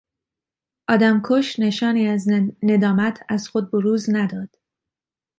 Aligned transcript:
آدمکش 0.87 1.59
نشانی 1.59 2.07
از 2.07 2.27
ندامت 2.63 3.19
از 3.29 3.47
خود 3.49 3.71
بروز 3.71 4.09
نداد. 4.09 4.55